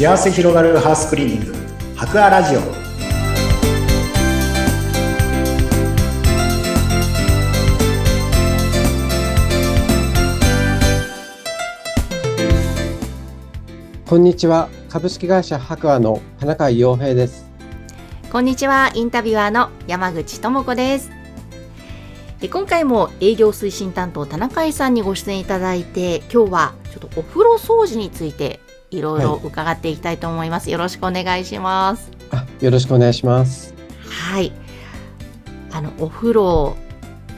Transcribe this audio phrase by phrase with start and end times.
[0.00, 1.54] 幸せ広がるハウスクリーニング。
[1.94, 2.60] 博アラジオ。
[14.08, 14.70] こんにちは。
[14.88, 17.44] 株式会社博アの田中洋平です。
[18.32, 21.10] こんにちは、インタビュアーの山口智子です。
[22.40, 29.00] で今回も営業推進担当田中井さんにご出演いただいて、今日はちょっとお風呂掃除についてい。
[29.00, 30.70] ろいろ伺っていきたいと思います。
[30.70, 32.10] よろしくお願いします。
[32.30, 33.74] あよろしくお願いします。
[34.30, 34.52] はい。
[35.72, 36.76] あのお風呂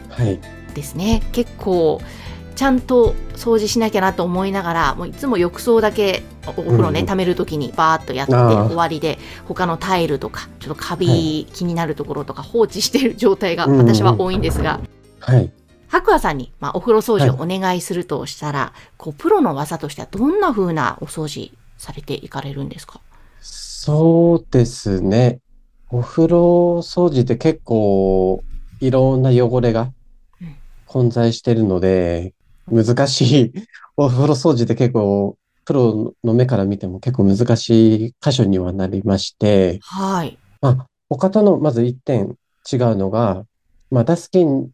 [0.09, 0.41] はい。
[0.75, 1.23] ですね。
[1.33, 2.01] 結構
[2.55, 14.81] ちゃんと掃除しなきゃなと思いながら、もういつも浴槽だけおお風呂ね、うん溜めるときにバーっとやって終わりで、他のタイルとか、ちょっとカビ、は気になるところとか放置している状態が私は多いんですが、
[15.21, 15.51] はい
[15.93, 23.03] 白亜さんに、まあ、お風呂掃除をお願いするとしたら、こうプロの技としてはどんな風なお掃除されていかれるんですか？
[23.43, 25.41] そうですね。
[25.91, 28.43] お風呂掃除って結構
[28.81, 29.93] いろんな汚れが
[30.41, 32.33] うん混在してるので
[32.71, 33.53] 難しい。
[33.99, 39.79] お風呂掃除って結構プロの目から見ても結構難しい箇所にはなりまして。
[39.83, 40.39] はい。
[40.63, 42.39] まあ、他とのまず一点
[42.73, 43.45] 違うのが、
[43.91, 44.71] まあ、ダスキン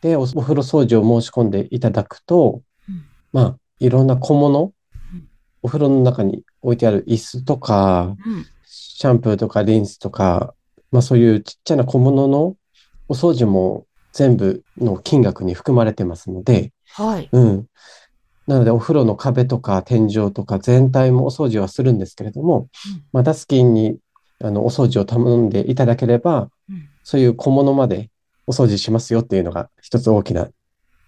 [0.00, 4.72] でおお風呂掃除を申し込んでいただくと、うんまあ、いろんな小物
[5.12, 5.28] うん、
[5.62, 8.46] お風呂の中に置いてある椅子とか、うん。
[8.66, 10.54] シャンプーとかリンスとか、
[10.92, 12.56] まあそういうちっちゃな小物の
[13.08, 17.28] お掃除も全部の金額に含まれてますので、はい。
[17.32, 17.66] うん。
[18.46, 23.98] なので、お風呂の壁とか天井とか全体もお掃除はするんですけれども、うんまあ、ダスキンに
[24.42, 28.10] あのお掃除を頼んでいただければ、うんそういう小物まで
[28.50, 30.48] お掃除しますよっていうのが一つ大きな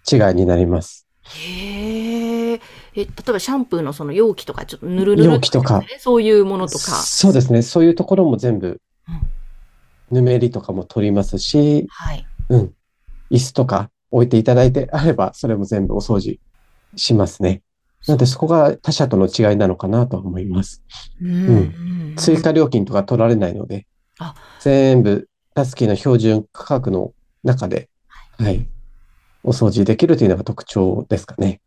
[0.09, 1.05] 違いになります。
[1.23, 2.53] へえ。
[2.53, 2.59] え、
[2.95, 6.91] 例えばシャンプーのその容器とか、ちょっとぬるぬる容器とかねそういうものとか。
[7.01, 7.61] そうですね。
[7.61, 8.79] そういうところも全部、
[10.09, 12.25] ぬめりとかも取りますし、はい。
[12.49, 12.73] うん。
[13.29, 16.39] 椅子とか置いていただいてあれば、それも全部お掃除
[16.95, 17.61] しますね。
[18.07, 20.81] なので、そこが他社との違いなのかなとは思います。
[21.21, 23.87] うんうん追加料金とか取られないので
[24.19, 27.11] あ、全部、タスキーの標準価格の
[27.43, 27.89] 中で、
[28.37, 28.65] はい、
[29.43, 31.61] お掃除できるというのが特徴ですかね。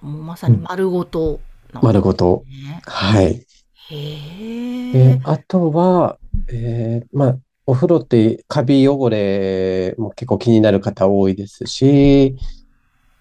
[0.00, 1.40] もうまさに丸ごと
[1.74, 2.44] ね、丸ごと。
[2.86, 3.46] はい。
[3.90, 5.20] へでえ。
[5.24, 12.36] あとは、えーまあ、お風呂ってカビ汚れも結構気になる方多いですし、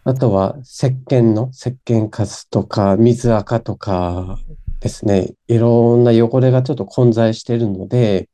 [0.04, 4.38] あとは石鹸の石鹸カスとか水垢とか
[4.80, 8.30] ですね、いろんな汚れがちょっと混在しているので、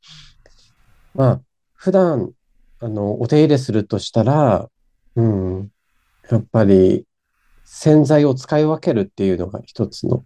[1.14, 1.40] まあ、
[1.74, 2.32] 普段、
[2.80, 4.68] あの、お手入れするとしたら、
[5.16, 5.68] うん、
[6.30, 7.04] やっぱり
[7.64, 10.24] 洗剤を使い分けるっていうのが一つの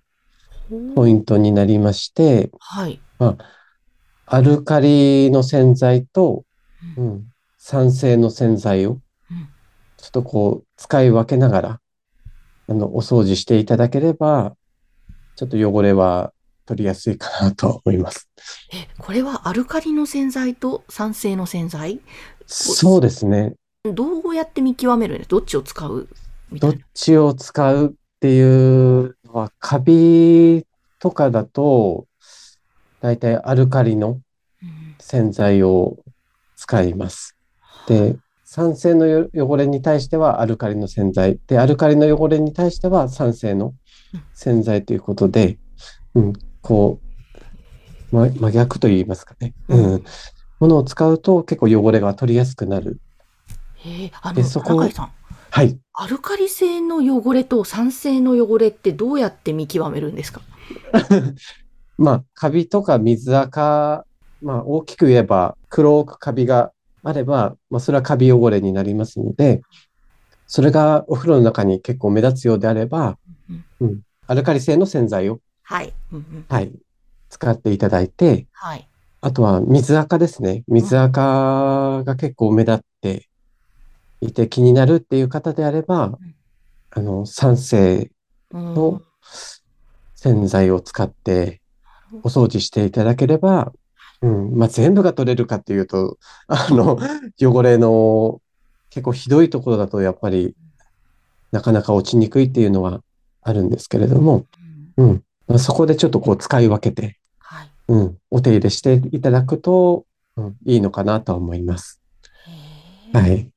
[0.95, 3.01] ポイントになりまして、はい。
[4.27, 6.45] アルカリの洗剤と、
[6.97, 7.25] ううんん、
[7.59, 8.93] 酸性の洗剤を
[9.31, 9.49] うん
[9.97, 11.81] ちょっとこう使い分けながら、
[12.69, 14.55] あの、お掃除していただければ、
[15.35, 16.33] ちょっと汚れは
[16.67, 18.29] 取りやすいかなと思います。
[18.73, 22.01] え、これはアルカリの洗剤と酸性の洗剤？
[22.47, 23.55] そうですね。
[23.85, 26.09] どうやって見極めるんですどっちを使う
[26.51, 26.77] みたどっ。
[26.95, 27.91] ちを使うっ
[28.21, 30.65] ていうのは、カビ
[30.99, 32.07] とかだと、
[33.01, 34.21] だいたいアルカリの
[34.63, 35.99] うん洗剤を
[36.57, 37.37] 使います。
[37.87, 41.39] で、酸性のよ汚れに対してはアルカリの洗剤。
[41.47, 43.75] で、アルカリの汚れに対しては酸性の
[44.33, 45.59] 洗剤ということで、
[46.15, 46.33] うん、
[46.63, 47.01] こ
[48.13, 49.53] う、ま、真逆と言いますかね。
[49.69, 50.05] うん。
[50.61, 52.99] ものを使うと結構汚れが取りやすくなる。
[53.77, 55.79] へえ、あの、でそこはい。
[55.93, 60.41] アルカリ性の汚れと酸性の汚れってどうやって見極めるんですか？
[61.97, 64.05] まあ、カビとか水垢、
[64.43, 66.73] まあ、大きく言えば黒くカビが
[67.05, 69.63] あれば、まあ、それはカビ汚れになりますので、
[70.47, 75.93] それがお風呂の中に結構目立つようであれば、うんうん、アルカリ性の洗剤を、はい。
[76.49, 76.73] はい、
[77.29, 78.89] 使っていただいて、はい。
[79.25, 80.65] あとは水垢ですね。
[80.69, 83.27] 水垢が結構目立って
[84.21, 86.19] いて気になるっていう方であればん、
[86.91, 88.11] あの、酸性
[88.53, 88.75] うん。
[88.75, 89.01] の
[90.15, 91.63] 洗剤を使って
[92.23, 93.73] お掃除していただければ、
[94.21, 96.99] うん、まあ、全部が取れるかっていうと、あの、
[97.41, 98.43] 汚れの
[98.91, 100.55] 結構ひどいところだとやっぱり
[101.51, 103.01] なかなか落ちにくいっていうのは
[103.41, 104.45] あるんですけれども、
[104.99, 105.07] うん。
[105.09, 107.24] うん、まあ、そこでちょっとこう使い分けて、はい。
[107.89, 112.01] うん、お手入れしていただくと、うん、いいのかなと思います。
[113.13, 113.51] はい。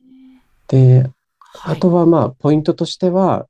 [0.67, 1.03] で、
[1.39, 1.75] はい。
[1.77, 3.47] あとはまあ、ポイントとしては、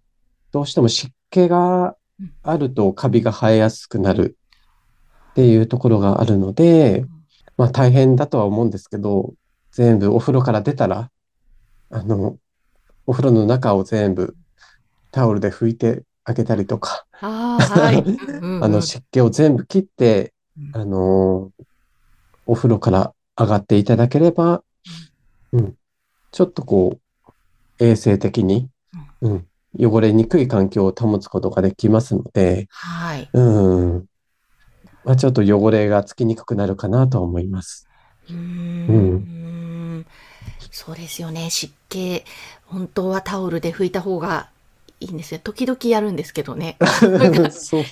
[0.51, 1.95] どうしても湿気が
[2.43, 4.37] あるとカビが生えやすくなる
[5.31, 7.05] っていうところがあるので、
[7.57, 9.33] まあ大変だとは思うんですけど、
[9.71, 11.11] 全部お風呂から出たら、
[11.89, 12.37] あの、
[13.05, 14.35] お風呂の中を全部
[15.11, 18.03] タオルで拭いてあげたりとか、ああ、はい。
[18.61, 20.36] あの湿気を全部切って、うん
[20.73, 21.51] あの
[22.45, 24.63] お風呂から上がっていただければ、
[25.51, 25.75] うん、
[26.31, 27.33] ちょっとこう、
[27.79, 28.69] 衛生的に、
[29.21, 29.47] うん、
[29.79, 33.29] 汚れにくい環境を保つことができますので、はい。
[33.33, 34.05] うん、
[35.03, 37.87] まあ、ちょっと汚れがつきにくくなるかなとは思います。
[38.29, 40.05] うーん
[40.71, 41.49] そうですよね。
[41.49, 42.23] 湿気、
[42.65, 44.49] 本当はタオルで拭いた方が
[44.99, 45.39] いいんですよ。
[45.43, 46.77] 時々やるんですけど ね。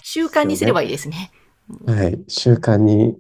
[0.04, 1.32] 習慣にすればいいですね。
[1.88, 3.18] はい、習慣に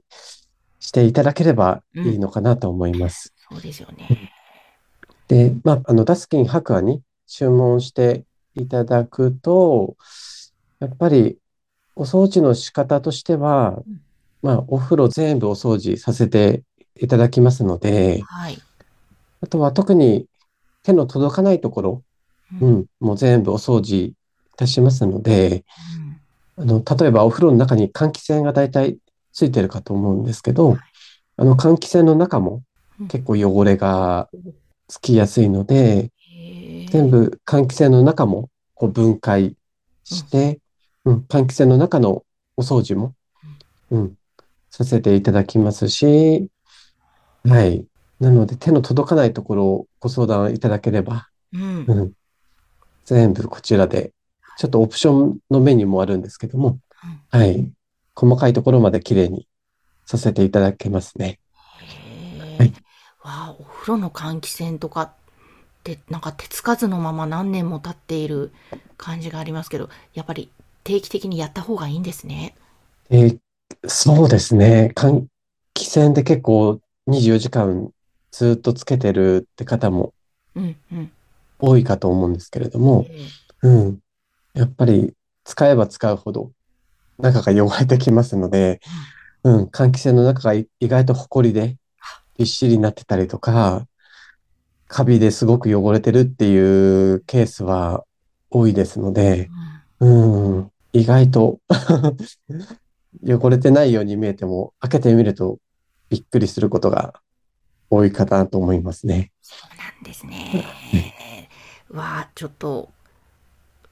[0.79, 3.33] していただければいいのかなと思います。
[3.49, 4.31] そうですよね。
[5.27, 8.25] で、まあ、あの、ダスキン白亜に注文して
[8.55, 9.95] いただくと、
[10.79, 11.37] やっぱり
[11.95, 14.01] お掃除の仕方としてはうん、
[14.41, 16.63] まあ、お風呂全部お掃除させて
[16.99, 18.57] いただきますので、はい。
[19.41, 20.27] あとは特に
[20.83, 22.03] 手の届かないところ、
[22.61, 24.15] ううんん、もう全部お掃除い
[24.55, 25.65] たしますので、
[25.99, 26.04] うん
[26.57, 28.97] あの、例えばお風呂の中に換気扇が大体
[29.33, 30.77] ついてるかと思うんですけど、
[31.37, 32.63] あの換気扇の中も
[33.09, 34.29] 結構汚れが
[34.87, 36.11] つきやすいので、
[36.91, 39.57] 全部換気扇の中もこう分解
[40.03, 40.59] して、
[41.03, 42.23] うん、換気扇の中の
[42.55, 43.13] お掃除も、
[43.91, 44.17] うん、
[44.69, 46.49] させていただきますし、
[47.43, 47.85] はい。
[48.19, 51.85] なので手の届かないところをご相談いただければ、うん。
[51.85, 52.11] うん、
[53.05, 54.13] 全部こちらで、
[54.57, 56.79] ちょっとオプションのメニューもあるんですけども、
[57.31, 57.71] はい。
[58.15, 59.47] 細かいところまで綺麗に
[60.05, 61.39] させていただけますね。
[62.57, 62.73] はい
[63.23, 65.11] わあ、お風呂の換気扇とかっ
[65.83, 68.51] て、なんか手つかずのまま何年も経っている
[68.97, 70.49] 感じがありますけど、やっぱり
[70.83, 72.55] 定期的にやった方がいいんですね。
[73.09, 73.39] えー
[73.87, 74.91] そうですね。
[74.95, 75.27] 換
[75.75, 77.91] 気扇で結構24時間
[78.31, 80.13] ずっとつけてるって方も
[80.55, 81.11] うん、うん。
[81.59, 83.27] 多いかと思うんですけれども、え
[83.61, 83.99] うん。
[84.55, 85.13] やっぱり
[85.43, 86.51] 使えば使うほど
[87.19, 88.79] 中が汚れてきますので、
[89.43, 91.77] うん、換気扇の中がい意外とホコリで
[92.37, 93.85] びっしりになってたりとか、
[94.87, 98.03] カビですごく汚れてるっていうケースは
[98.49, 99.49] 多いですので、
[99.99, 101.59] うん、意外と
[103.25, 105.59] 汚れてないように見えても、開けてみると
[106.09, 107.21] びっくりすることが
[107.89, 109.31] 多いかなと思いますね。
[109.41, 110.65] そうなんですね。
[111.89, 112.89] わあ、ちょっと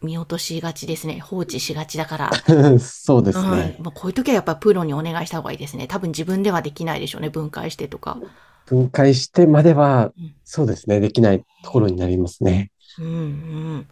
[0.03, 1.19] 見落としがちですね。
[1.19, 2.31] 放置しがちだから。
[2.79, 3.75] そうですね。
[3.79, 5.88] うん、もうこういう時はやっぱプロにお願いした方がいいですね。
[5.88, 7.29] 多分自分ではできないでしょうね。
[7.29, 8.17] 分解してとか。
[8.65, 12.71] 分解してまではうん、そうですね、できないところになりますね。
[13.00, 13.88] うんうん。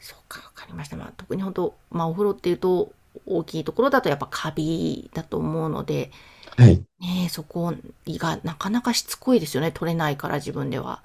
[0.00, 0.96] そうか、わかりました。
[0.96, 2.92] まあ、特に本当、まあ、お風呂っていうと、
[3.26, 6.10] 大きいところだとやっぱカビだと思うので、
[6.56, 6.76] はい。
[7.00, 7.72] ねえそこ
[8.06, 9.72] がなかなかしつこいですよね。
[9.72, 11.02] 取れないから自分では。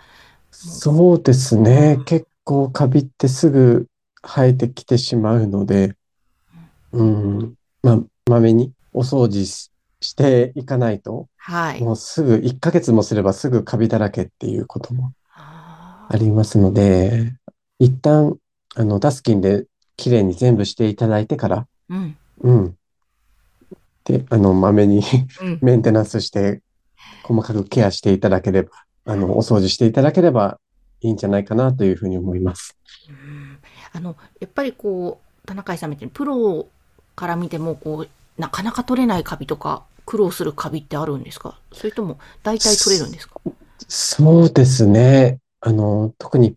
[0.51, 1.99] そうですね。
[2.05, 3.87] 結構カビってすぐ
[4.25, 5.95] 生えてきてしまうので、
[6.91, 9.71] うん、まあ、まめにお掃除し
[10.01, 11.81] していかないと、はい。
[11.81, 17.35] もうすぐ1ヶ月もすればすぐカビだらけっていうこともあありますので、
[17.79, 18.37] 一旦、
[18.75, 19.65] あの、ダスキンで
[19.97, 22.17] きれいに全部していただいてから、ーうん。
[22.41, 22.77] うん。
[24.05, 25.01] で、あの、まめに
[25.41, 25.59] うん。
[25.61, 26.61] メンテナンスして、
[27.23, 28.71] 細かくケアしていただければ、
[29.05, 30.59] あの、お掃除していただければ
[31.01, 32.77] いいんじゃないかなというふうに思います。
[33.93, 36.67] うんあの、やっぱりこう、田中さんみたいにプロ
[37.15, 41.57] から見ても、こう、なかなか取れないカビとか、苦労するカビってあるんですか？
[41.71, 43.39] それとも、大体取れるんですか？
[43.87, 45.39] そうですね。
[45.59, 46.55] あの、特に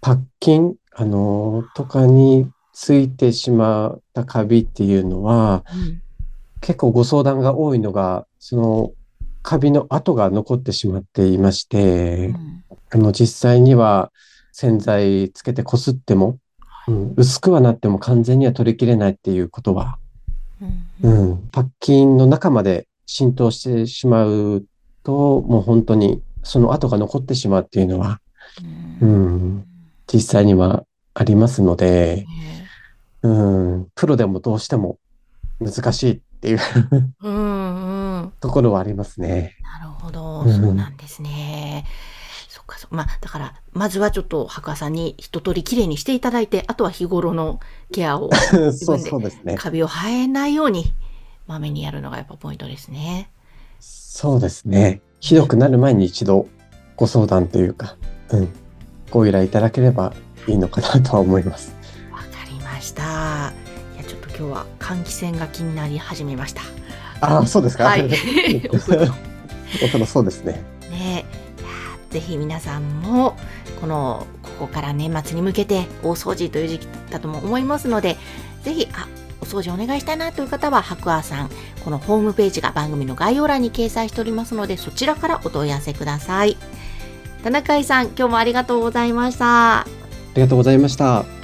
[0.00, 6.02] パッキン、あの、とかについてしまったカビっていうのは、うん。
[6.60, 8.92] 結構ご相談が多いのが、その、
[9.42, 14.12] カビの跡が残ってしまっていまして、うんあの、実際には
[14.52, 16.38] 洗剤つけてこすっても、
[16.88, 19.98] うん、薄くはなっても完全には取りきれないっていうことは、
[21.02, 21.30] ううん。
[21.32, 24.64] ん、パッキンの中まで浸透してしまう
[25.02, 28.20] と、もう本当にその跡が残ってしまうっていうのは、
[29.00, 29.36] ううん。
[29.58, 29.66] ん、
[30.12, 32.26] 実際にはありますので、ね
[33.22, 33.28] う
[33.78, 34.98] ん、プロでもどうしても
[35.60, 36.58] 難しいっていう
[37.22, 38.16] うん。
[38.16, 38.32] うん。
[38.40, 39.54] ところはありますね。
[39.62, 40.52] なるほど、うん。
[40.52, 40.96] そうなん。
[40.96, 41.84] ですね。
[42.66, 42.96] そっかそっか。
[42.96, 47.60] まあ、だから、まずはちょっと白亜さんに一通りきれいにしていただいて、あとは日頃の
[47.92, 48.30] ケアを、
[48.72, 49.56] そうそうですね。
[49.56, 50.92] カビを生えないように、
[51.46, 53.30] まめにやるのがやっぱポイントですね。
[53.80, 55.00] そうですね。
[55.20, 56.46] ひどくなる前に一度
[56.96, 57.96] ご相談というか、
[58.30, 58.48] うん、
[59.10, 60.14] ご依頼いただければ
[60.48, 61.74] いいのかなとは思います。
[62.12, 63.52] わかりました。
[63.94, 66.62] いや、ちょっと今日は換気扇が気になり始めました。
[67.20, 67.84] ああ、そうですか？
[67.84, 68.04] はい
[68.72, 69.12] お風呂
[69.82, 70.62] お風呂そうですね。
[72.14, 73.36] ぜひ皆さんも
[73.80, 78.16] このここから年末に向けて大掃除という時期だとも思いますので
[78.62, 79.08] ぜひあ
[79.40, 81.50] お掃除お願いしたいなという方は白亜さん
[81.84, 86.56] このホームページが番組の概要欄に掲載しておりますのでそちらからお問い合わせください
[87.42, 89.86] 田中井さん今日もありがとうございましたあ
[90.36, 91.43] りがとうございました。